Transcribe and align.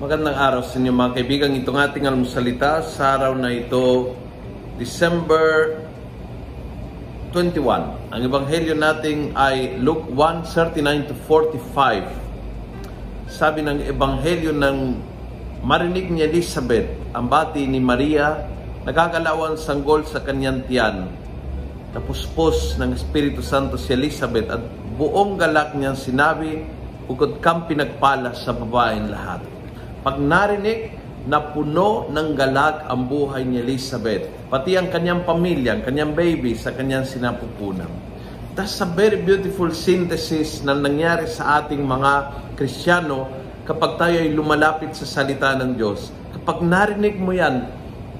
Magandang 0.00 0.32
araw 0.32 0.64
sa 0.64 0.80
inyo 0.80 0.96
mga 0.96 1.12
kaibigan. 1.12 1.52
Itong 1.60 1.76
ating 1.76 2.08
almusalita 2.08 2.80
sa 2.80 3.20
araw 3.20 3.36
na 3.36 3.52
ito, 3.52 4.16
December 4.80 5.76
21. 7.36 8.08
Ang 8.08 8.20
ebanghelyo 8.24 8.80
natin 8.80 9.36
ay 9.36 9.76
Luke 9.76 10.08
1:39 10.08 11.04
to 11.04 11.12
45. 11.28 12.08
Sabi 13.28 13.60
ng 13.60 13.84
ebanghelyo 13.92 14.56
ng 14.56 14.76
marinig 15.68 16.08
ni 16.08 16.24
Elizabeth, 16.24 16.88
ang 17.12 17.28
bati 17.28 17.68
ni 17.68 17.76
Maria, 17.76 18.40
nagagalawan 18.88 19.60
sanggol 19.60 20.08
sa 20.08 20.24
kanyang 20.24 20.64
tiyan. 20.64 21.12
Napuspos 21.92 22.80
ng 22.80 22.96
Espiritu 22.96 23.44
Santo 23.44 23.76
si 23.76 23.92
Elizabeth 23.92 24.48
at 24.48 24.64
buong 24.96 25.36
galak 25.36 25.76
niyang 25.76 26.00
sinabi, 26.00 26.64
ukod 27.04 27.44
kang 27.44 27.68
pinagpala 27.68 28.32
sa 28.32 28.56
babaeng 28.56 29.12
lahat. 29.12 29.59
Pag 30.00 30.16
narinig 30.16 30.96
na 31.28 31.52
puno 31.52 32.08
ng 32.08 32.32
galak 32.32 32.88
ang 32.88 33.04
buhay 33.04 33.44
ni 33.44 33.60
Elizabeth, 33.60 34.32
pati 34.48 34.72
ang 34.72 34.88
kanyang 34.88 35.28
pamilya, 35.28 35.76
ang 35.76 35.84
kanyang 35.84 36.16
baby 36.16 36.56
sa 36.56 36.72
kanyang 36.72 37.04
sinapupunan. 37.04 37.92
That's 38.56 38.80
a 38.80 38.88
very 38.88 39.20
beautiful 39.20 39.68
synthesis 39.76 40.64
na 40.64 40.72
nangyari 40.72 41.28
sa 41.28 41.60
ating 41.60 41.84
mga 41.84 42.12
Kristiyano 42.56 43.28
kapag 43.68 44.00
tayo 44.00 44.24
ay 44.24 44.32
lumalapit 44.32 44.96
sa 44.96 45.04
salita 45.04 45.52
ng 45.60 45.76
Diyos. 45.76 46.08
Kapag 46.32 46.64
narinig 46.64 47.20
mo 47.20 47.36
yan, 47.36 47.68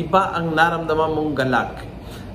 iba 0.00 0.32
ang 0.32 0.56
naramdaman 0.56 1.12
mong 1.12 1.32
galak. 1.36 1.84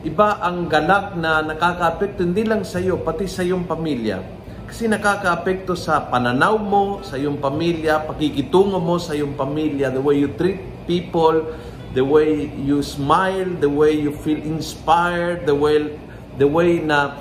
Iba 0.05 0.37
ang 0.37 0.69
galak 0.69 1.17
na 1.17 1.41
nakaka-apekto 1.41 2.21
hindi 2.21 2.45
lang 2.45 2.61
sa 2.61 2.77
iyo, 2.77 3.01
pati 3.01 3.25
sa 3.25 3.41
iyong 3.41 3.65
pamilya. 3.65 4.40
Kasi 4.71 4.87
nakaka-apekto 4.87 5.75
sa 5.75 5.99
pananaw 6.07 6.55
mo, 6.55 7.03
sa 7.03 7.19
iyong 7.19 7.43
pamilya, 7.43 8.07
pakikitungo 8.07 8.79
mo 8.79 8.95
sa 8.95 9.11
iyong 9.11 9.35
pamilya, 9.35 9.91
the 9.91 9.99
way 9.99 10.15
you 10.15 10.31
treat 10.39 10.63
people, 10.87 11.43
the 11.91 11.99
way 11.99 12.47
you 12.55 12.79
smile, 12.79 13.51
the 13.59 13.67
way 13.67 13.91
you 13.91 14.15
feel 14.15 14.39
inspired, 14.39 15.43
the 15.43 15.51
way 15.51 15.91
the 16.39 16.47
way 16.47 16.79
na 16.79 17.19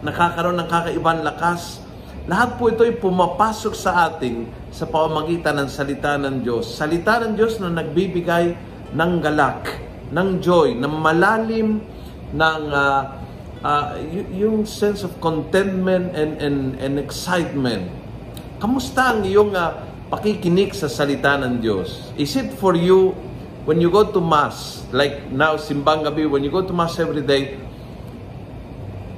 nakakaroon 0.00 0.56
ng 0.56 0.68
kakaibang 0.72 1.20
lakas. 1.20 1.84
Lahat 2.24 2.56
po 2.56 2.72
ito 2.72 2.80
ay 2.80 2.96
pumapasok 2.96 3.76
sa 3.76 4.08
ating 4.08 4.48
sa 4.72 4.88
pamamagitan 4.88 5.52
ng 5.60 5.68
salita 5.68 6.16
ng 6.16 6.40
Diyos. 6.40 6.80
Salita 6.80 7.20
ng 7.20 7.36
Diyos 7.36 7.60
na 7.60 7.76
nagbibigay 7.76 8.56
ng 8.96 9.12
galak, 9.20 9.68
ng 10.16 10.40
joy, 10.40 10.72
ng 10.72 10.94
malalim 10.96 11.76
ng 12.32 12.62
uh, 12.72 13.25
uh, 13.66 13.98
yung 14.30 14.62
sense 14.62 15.02
of 15.02 15.18
contentment 15.18 16.14
and, 16.14 16.38
and, 16.38 16.78
and 16.78 17.02
excitement. 17.02 17.90
Kamusta 18.62 19.18
ang 19.18 19.26
iyong 19.26 19.52
uh, 19.52 19.82
pakikinig 20.06 20.70
sa 20.70 20.86
salita 20.86 21.34
ng 21.34 21.58
Diyos? 21.58 22.14
Is 22.14 22.38
it 22.38 22.54
for 22.54 22.78
you 22.78 23.12
when 23.66 23.82
you 23.82 23.90
go 23.90 24.06
to 24.06 24.22
Mass, 24.22 24.86
like 24.94 25.26
now, 25.34 25.58
Simbang 25.58 26.06
Gabi, 26.06 26.30
when 26.30 26.46
you 26.46 26.52
go 26.54 26.62
to 26.62 26.70
Mass 26.70 27.02
every 27.02 27.26
day, 27.26 27.58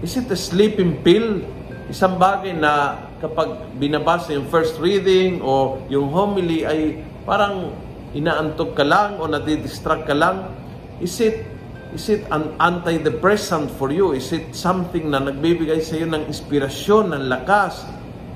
is 0.00 0.16
it 0.16 0.32
a 0.32 0.38
sleeping 0.38 1.04
pill? 1.04 1.44
Isang 1.92 2.16
bagay 2.16 2.56
na 2.56 3.04
kapag 3.20 3.76
binabasa 3.76 4.32
yung 4.32 4.48
first 4.48 4.80
reading 4.80 5.44
o 5.44 5.80
yung 5.92 6.08
homily 6.08 6.64
ay 6.64 7.04
parang 7.28 7.76
inaantok 8.16 8.72
ka 8.72 8.84
lang 8.84 9.20
o 9.20 9.28
nadidistract 9.28 10.08
ka 10.08 10.16
lang? 10.16 10.56
Is 11.04 11.14
it 11.20 11.57
Is 11.88 12.12
it 12.12 12.28
an 12.28 12.52
antidepressant 12.60 13.72
for 13.80 13.88
you? 13.88 14.12
Is 14.12 14.28
it 14.36 14.52
something 14.52 15.08
na 15.08 15.24
nagbibigay 15.24 15.80
sa 15.80 15.96
iyo 15.96 16.04
ng 16.12 16.28
inspirasyon, 16.28 17.16
ng 17.16 17.24
lakas? 17.32 17.80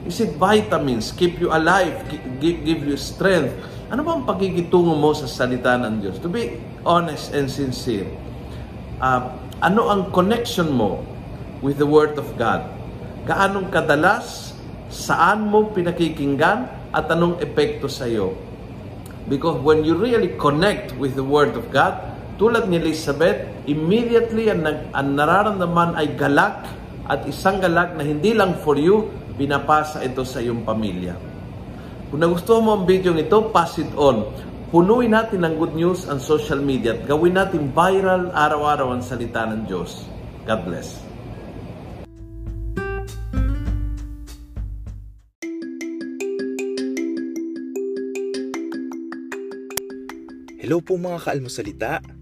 Is 0.09 0.25
it 0.25 0.41
vitamins, 0.41 1.13
keep 1.13 1.37
you 1.37 1.53
alive, 1.53 2.01
give, 2.41 2.65
give 2.65 2.81
you 2.81 2.97
strength? 2.97 3.53
Ano 3.93 4.09
ba 4.09 4.17
ang 4.17 4.25
pagigitungo 4.25 4.97
mo 4.97 5.13
sa 5.13 5.29
salita 5.29 5.77
ng 5.77 6.01
Diyos? 6.01 6.17
To 6.25 6.33
be 6.33 6.57
honest 6.89 7.37
and 7.37 7.47
sincere, 7.53 8.09
uh, 9.05 9.37
ano 9.61 9.93
ang 9.93 10.09
connection 10.17 10.73
mo 10.73 11.05
with 11.61 11.77
the 11.77 11.87
Word 11.87 12.17
of 12.17 12.25
God? 12.41 12.65
Gaanong 13.29 13.69
kadalas, 13.69 14.57
saan 14.89 15.45
mo 15.45 15.69
pinakikinggan, 15.77 16.73
at 16.89 17.05
anong 17.13 17.37
epekto 17.45 17.85
sa 17.85 18.09
iyo? 18.09 18.33
Because 19.29 19.61
when 19.61 19.85
you 19.85 19.93
really 19.93 20.41
connect 20.41 20.97
with 20.97 21.15
the 21.15 21.23
Word 21.23 21.53
of 21.53 21.69
God, 21.69 22.01
tulad 22.43 22.67
ni 22.67 22.83
Elizabeth, 22.83 23.47
immediately 23.71 24.51
ang, 24.51 24.67
ang 24.67 25.15
nararamdaman 25.15 25.95
ay 25.95 26.19
galak 26.19 26.67
at 27.07 27.23
isang 27.31 27.63
galak 27.63 27.95
na 27.95 28.03
hindi 28.03 28.35
lang 28.35 28.59
for 28.67 28.75
you, 28.75 29.15
pinapasa 29.39 30.03
ito 30.03 30.27
sa 30.27 30.43
iyong 30.43 30.67
pamilya. 30.67 31.15
Kung 32.11 32.19
nagustuhan 32.19 32.67
mo 32.67 32.75
ang 32.75 32.83
video 32.83 33.15
ito, 33.15 33.47
pass 33.55 33.79
it 33.79 33.95
on. 33.95 34.27
Punuin 34.75 35.15
natin 35.15 35.47
ng 35.47 35.55
good 35.55 35.79
news 35.79 36.11
ang 36.11 36.19
social 36.19 36.59
media 36.59 36.99
at 36.99 37.07
gawin 37.07 37.39
natin 37.39 37.71
viral 37.71 38.35
araw-araw 38.35 38.91
ang 38.91 39.07
salita 39.07 39.47
ng 39.47 39.63
Diyos. 39.71 40.03
God 40.43 40.67
bless. 40.67 40.99
Hello 50.59 50.83
po 50.83 50.99
mga 50.99 51.23
kaalmosalita. 51.23 52.22